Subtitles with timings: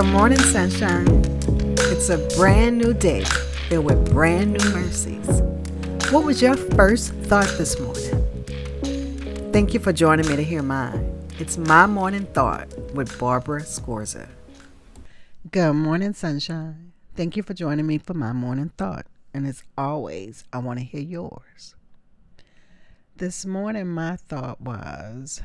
[0.00, 1.06] Good morning, sunshine.
[1.92, 3.22] It's a brand new day
[3.68, 5.42] filled with brand new mercies.
[6.10, 9.52] What was your first thought this morning?
[9.52, 11.28] Thank you for joining me to hear mine.
[11.38, 14.30] It's my morning thought with Barbara Scorza.
[15.50, 16.92] Good morning, sunshine.
[17.14, 19.04] Thank you for joining me for my morning thought.
[19.34, 21.74] And as always, I want to hear yours.
[23.18, 25.42] This morning, my thought was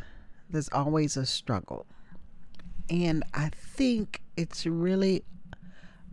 [0.49, 1.87] there's always a struggle.
[2.89, 5.23] And I think it's really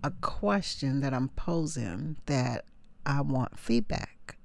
[0.03, 2.65] a question that I'm posing that
[3.05, 4.37] I want feedback.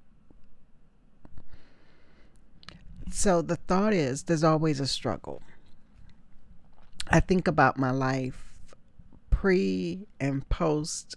[3.12, 5.41] So the thought is there's always a struggle.
[7.09, 8.53] I think about my life
[9.30, 11.16] pre and post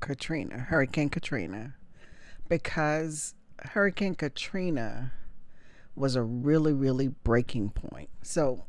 [0.00, 1.74] Katrina, Hurricane Katrina,
[2.48, 5.12] because Hurricane Katrina
[5.96, 8.10] was a really, really breaking point.
[8.22, 8.64] So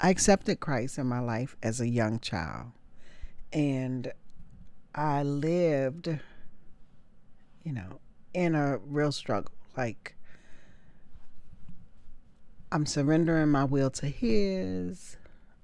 [0.00, 2.66] I accepted Christ in my life as a young child.
[3.52, 4.12] And
[4.94, 6.08] I lived,
[7.64, 8.00] you know,
[8.32, 9.52] in a real struggle.
[9.76, 10.14] Like,
[12.70, 15.16] I'm surrendering my will to His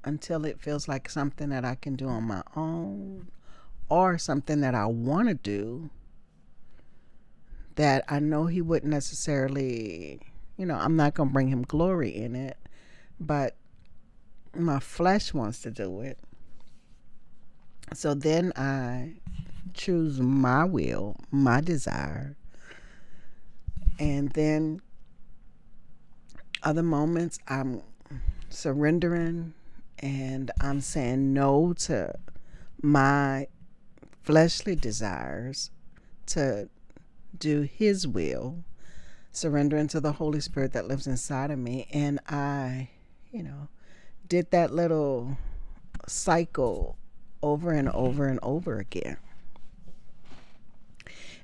[0.05, 3.29] until it feels like something that I can do on my own
[3.89, 5.91] or something that I want to do
[7.77, 10.21] that I know He wouldn't necessarily,
[10.57, 12.57] you know, I'm not going to bring Him glory in it,
[13.21, 13.57] but
[14.57, 16.19] my flesh wants to do it.
[17.93, 19.15] So then I
[19.75, 22.37] choose my will, my desire.
[23.99, 24.81] And then
[26.63, 27.83] other moments I'm
[28.49, 29.55] surrendering
[29.99, 32.15] and I'm saying no to
[32.83, 33.49] my
[34.23, 35.71] fleshly desires
[36.27, 36.69] to
[37.39, 38.65] do his will,
[39.33, 41.87] surrendering to the Holy Spirit that lives inside of me.
[41.93, 42.91] And I,
[43.31, 43.69] you know,
[44.29, 45.37] did that little
[46.07, 46.97] cycle
[47.43, 47.99] over and mm-hmm.
[47.99, 49.17] over and over again.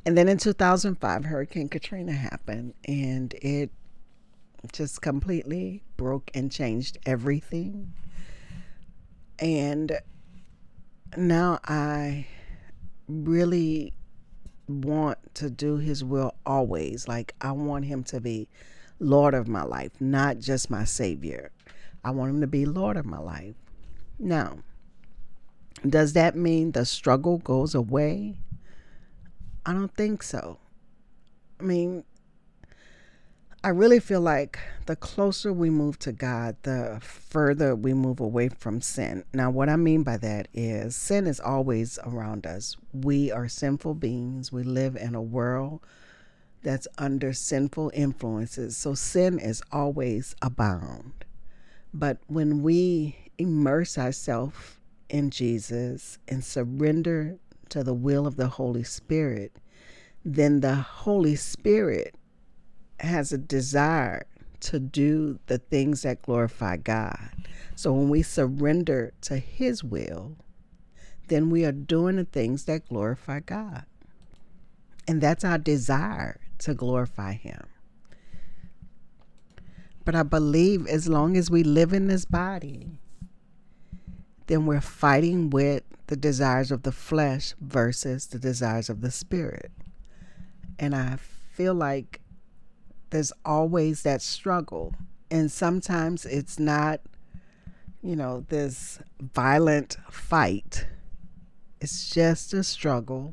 [0.07, 3.71] And then in 2005, Hurricane Katrina happened, and it
[4.73, 7.93] just completely broke and changed everything.
[9.39, 9.99] And
[11.17, 12.27] now I
[13.09, 13.93] really
[14.69, 17.07] want to do His will always.
[17.07, 18.49] Like, I want Him to be
[19.01, 21.51] Lord of my life, not just my Savior.
[22.05, 23.55] I want him to be Lord of my life.
[24.19, 24.59] Now,
[25.89, 28.39] does that mean the struggle goes away?
[29.65, 30.59] I don't think so.
[31.59, 32.05] I mean,
[33.63, 38.49] I really feel like the closer we move to God, the further we move away
[38.49, 39.25] from sin.
[39.35, 42.79] Now, what I mean by that is sin is always around us.
[42.95, 44.51] We are sinful beings.
[44.51, 45.81] We live in a world
[46.63, 48.79] that's under sinful influences.
[48.79, 51.20] So sin is always abound.
[51.93, 54.79] But when we immerse ourselves
[55.09, 57.39] in Jesus and surrender
[57.71, 59.53] to the will of the Holy Spirit,
[60.25, 62.15] then the Holy Spirit
[63.01, 64.27] has a desire
[64.61, 67.31] to do the things that glorify God.
[67.75, 70.37] So when we surrender to His will,
[71.29, 73.85] then we are doing the things that glorify God.
[75.09, 77.70] And that's our desire to glorify Him.
[80.11, 82.99] But I believe as long as we live in this body,
[84.49, 89.71] then we're fighting with the desires of the flesh versus the desires of the spirit.
[90.81, 91.15] And I
[91.53, 92.21] feel like
[93.11, 94.97] there's always that struggle.
[95.31, 97.03] And sometimes it's not,
[98.03, 100.89] you know, this violent fight,
[101.81, 103.33] it's just a struggle.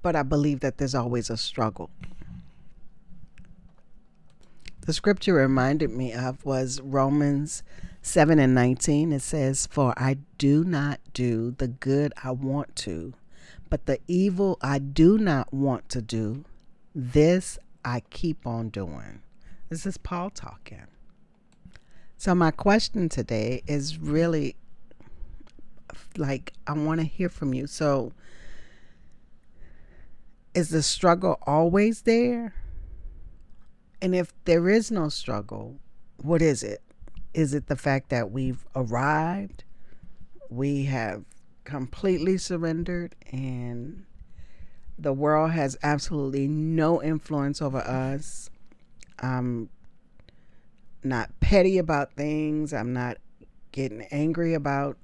[0.00, 1.90] But I believe that there's always a struggle
[4.86, 7.64] the scripture reminded me of was Romans
[8.02, 9.12] 7 and 19.
[9.12, 13.12] It says, For I do not do the good I want to,
[13.68, 16.44] but the evil I do not want to do,
[16.94, 19.22] this I keep on doing.
[19.68, 20.86] This is Paul talking.
[22.16, 24.54] So, my question today is really
[26.16, 27.66] like, I want to hear from you.
[27.66, 28.12] So,
[30.54, 32.54] is the struggle always there?
[34.00, 35.76] And if there is no struggle,
[36.18, 36.82] what is it?
[37.34, 39.64] Is it the fact that we've arrived?
[40.48, 41.24] We have
[41.64, 44.04] completely surrendered and
[44.98, 48.50] the world has absolutely no influence over us.
[49.18, 49.68] I'm
[51.02, 52.72] not petty about things.
[52.72, 53.18] I'm not
[53.72, 54.96] getting angry about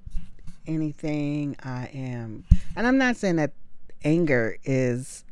[0.66, 1.56] anything.
[1.62, 3.52] I am, and I'm not saying that
[4.04, 5.24] anger is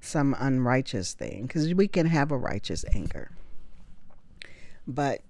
[0.00, 3.30] some unrighteous thing because we can have a righteous anger.
[4.86, 5.20] But,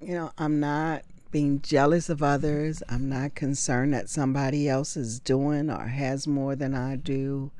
[0.00, 2.82] you know, I'm not being jealous of others.
[2.88, 7.50] I'm not concerned that somebody else is doing or has more than I do.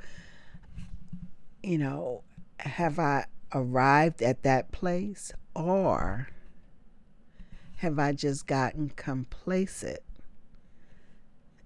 [1.63, 2.23] You know,
[2.61, 6.29] have I arrived at that place or
[7.77, 10.01] have I just gotten complacent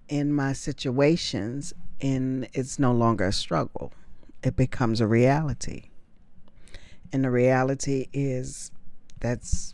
[0.09, 3.93] in my situations and it's no longer a struggle?
[4.43, 5.89] It becomes a reality.
[7.11, 8.71] And the reality is
[9.19, 9.73] that's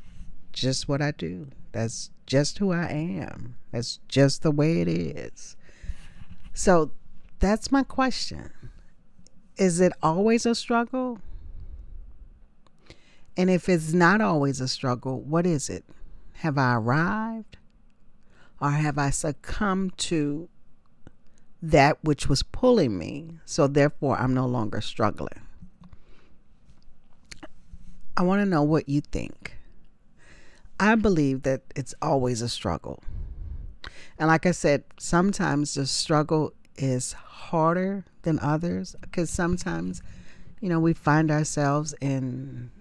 [0.53, 1.47] just what I do.
[1.71, 3.55] That's just who I am.
[3.71, 5.55] That's just the way it is.
[6.53, 6.91] So
[7.39, 8.51] that's my question.
[9.57, 11.19] Is it always a struggle?
[13.35, 15.85] And if it's not always a struggle, what is it?
[16.33, 17.57] Have I arrived?
[18.61, 20.49] Or have I succumbed to
[21.61, 23.39] that which was pulling me?
[23.45, 25.41] So therefore, I'm no longer struggling.
[28.15, 29.57] I want to know what you think.
[30.79, 33.03] I believe that it's always a struggle.
[34.17, 40.01] And like I said, sometimes the struggle is harder than others because sometimes,
[40.59, 42.71] you know, we find ourselves in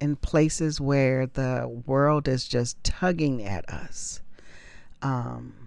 [0.00, 4.22] in places where the world is just tugging at us,
[5.02, 5.59] um,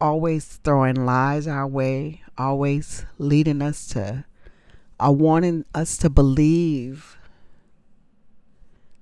[0.00, 4.24] always throwing lies our way, always leading us to,
[4.98, 7.16] or wanting us to believe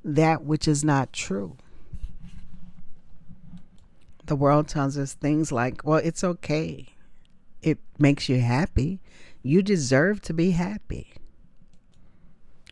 [0.05, 1.57] that which is not true
[4.27, 6.87] the world tells us things like, well, it's okay.
[7.63, 9.01] It makes you happy.
[9.43, 11.13] You deserve to be happy.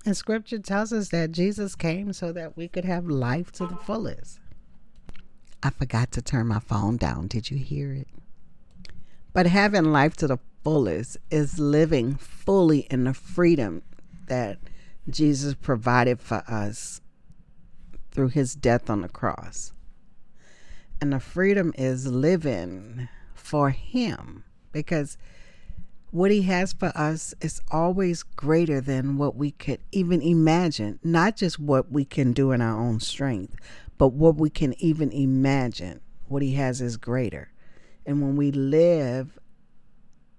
[0.05, 3.77] And scripture tells us that Jesus came so that we could have life to the
[3.77, 4.38] fullest.
[5.65, 7.27] I forgot to turn my phone down.
[7.27, 8.07] Did you hear it?
[9.33, 13.83] But having life to the fullest is living fully in the freedom
[14.29, 14.59] that
[15.09, 17.01] Jesus provided for us
[18.13, 19.73] through his death on the cross.
[21.01, 25.19] And the freedom is living for Him because
[26.11, 30.99] what He has for us is always greater than what we could even imagine.
[31.05, 33.57] Not just what we can do in our own strength,
[33.99, 36.00] but what we can even imagine.
[36.26, 37.52] What He has is greater.
[38.06, 39.38] And when we live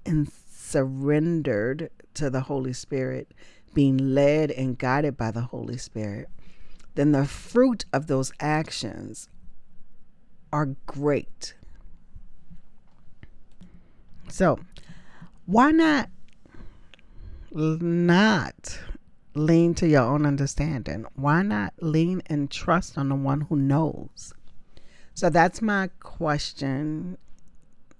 [0.06, 3.34] and surrendered to the Holy Spirit,
[3.74, 6.30] being led and guided by the Holy Spirit,
[6.96, 9.30] then the fruit of those actions
[10.52, 11.56] are great.
[14.30, 14.60] So,
[15.46, 16.10] why not
[17.52, 18.80] not
[19.36, 21.06] lean to your own understanding?
[21.16, 24.34] Why not lean and trust on the one who knows?
[25.14, 27.18] So that's my question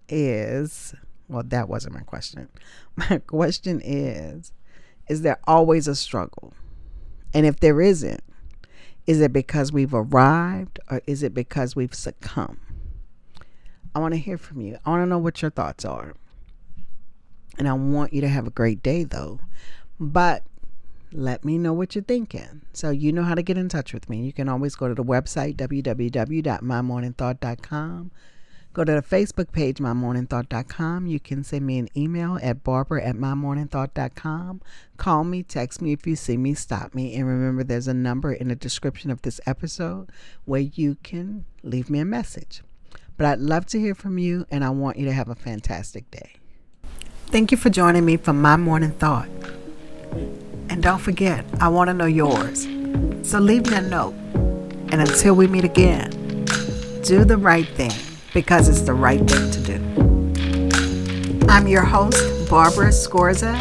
[0.08, 0.94] is
[1.28, 2.50] well that wasn't my question.
[2.96, 4.52] My question is
[5.08, 6.54] is there always a struggle?
[7.34, 8.24] And if there isn't,
[9.06, 12.60] is it because we've arrived or is it because we've succumbed?
[13.94, 14.78] I want to hear from you.
[14.86, 16.16] I want to know what your thoughts are.
[17.58, 19.40] And I want you to have a great day, though.
[20.00, 20.44] But
[21.12, 22.62] let me know what you're thinking.
[22.74, 24.26] So you know how to get in touch with me.
[24.26, 28.12] You can always go to the website, www.mymorningthought.com.
[28.74, 31.08] Go to the Facebook page, mymorningthought.com.
[31.08, 34.62] You can send me an email at barbara at mymorningthought.com.
[34.98, 37.16] Call me, text me if you see me, stop me.
[37.16, 40.10] And remember, there's a number in the description of this episode
[40.44, 42.64] where you can leave me a message.
[43.16, 46.12] But I'd love to hear from you, and I want you to have a fantastic
[46.12, 46.34] day.
[47.28, 49.30] Thank you for joining me for My Morning Thought.
[50.70, 52.64] And don't forget, I want to know yours.
[53.24, 54.14] So leave me a note.
[54.92, 56.12] And until we meet again,
[57.04, 57.92] do the right thing
[58.34, 61.48] because it's the right thing to do.
[61.48, 63.56] I'm your host, Barbara Scorza,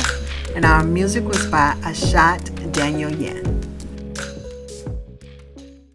[0.57, 3.54] and our music was by Ashat Daniel Yen.